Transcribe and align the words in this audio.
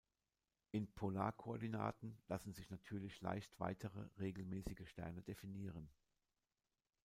In 0.71 0.91
Polarkoordinaten 0.91 2.17
lassen 2.27 2.53
sich 2.55 2.71
natürlich 2.71 3.21
leicht 3.21 3.59
weitere 3.59 4.07
regelmäßige 4.17 4.89
Sterne 4.89 5.21
definieren. 5.21 5.91